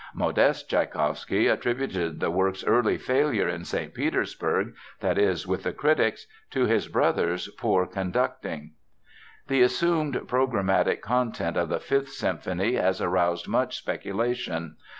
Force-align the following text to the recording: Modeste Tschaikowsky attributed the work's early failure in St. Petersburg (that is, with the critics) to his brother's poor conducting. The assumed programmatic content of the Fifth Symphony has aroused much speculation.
Modeste 0.15 0.67
Tschaikowsky 0.67 1.45
attributed 1.47 2.19
the 2.19 2.31
work's 2.31 2.65
early 2.65 2.97
failure 2.97 3.47
in 3.47 3.63
St. 3.63 3.93
Petersburg 3.93 4.73
(that 4.99 5.19
is, 5.19 5.45
with 5.45 5.61
the 5.61 5.73
critics) 5.73 6.25
to 6.49 6.65
his 6.65 6.87
brother's 6.87 7.47
poor 7.49 7.85
conducting. 7.85 8.71
The 9.47 9.61
assumed 9.61 10.15
programmatic 10.25 11.01
content 11.01 11.55
of 11.55 11.69
the 11.69 11.79
Fifth 11.79 12.09
Symphony 12.13 12.73
has 12.73 12.99
aroused 12.99 13.47
much 13.47 13.77
speculation. 13.77 14.75